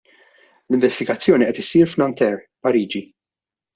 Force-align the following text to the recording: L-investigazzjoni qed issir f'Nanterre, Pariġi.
L-investigazzjoni 0.71 1.49
qed 1.49 1.61
issir 1.65 1.91
f'Nanterre, 1.93 2.43
Pariġi. 2.67 3.03